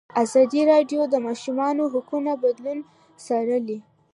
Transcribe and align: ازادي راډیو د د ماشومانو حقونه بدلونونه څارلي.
ازادي 0.23 0.61
راډیو 0.71 1.01
د 1.07 1.09
د 1.13 1.15
ماشومانو 1.27 1.83
حقونه 1.93 2.31
بدلونونه 2.43 2.85
څارلي. 3.25 3.77